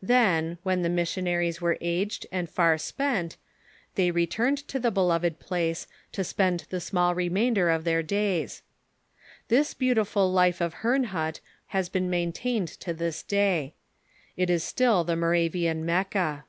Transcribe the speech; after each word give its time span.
Then, 0.00 0.58
when 0.62 0.82
the 0.82 0.88
missionaries 0.88 1.60
were 1.60 1.76
aged 1.80 2.24
and 2.30 2.48
far 2.48 2.78
spent, 2.78 3.36
they 3.96 4.12
returned 4.12 4.58
to 4.68 4.78
the 4.78 4.92
beloved 4.92 5.40
place, 5.40 5.88
to 6.12 6.22
spend 6.22 6.66
the 6.70 6.80
small 6.80 7.16
remainder 7.16 7.68
of 7.68 7.82
their 7.82 8.00
days. 8.00 8.62
This 9.48 9.74
beautiful 9.74 10.30
life 10.32 10.60
of 10.60 10.72
Herrnhut 10.84 11.40
has 11.66 11.88
been 11.88 12.08
maintained 12.08 12.68
to 12.78 12.94
this 12.94 13.24
day. 13.24 13.74
It 14.36 14.50
is 14.50 14.62
still 14.62 15.02
the 15.02 15.16
Moravian 15.16 15.84
Mecca. 15.84 16.44